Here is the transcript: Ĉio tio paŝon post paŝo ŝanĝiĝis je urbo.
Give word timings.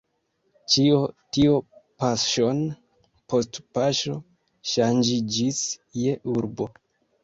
Ĉio 0.75 0.95
tio 1.37 1.59
paŝon 2.05 2.65
post 3.35 3.63
paŝo 3.79 4.19
ŝanĝiĝis 4.75 5.65
je 6.05 6.21
urbo. 6.39 6.73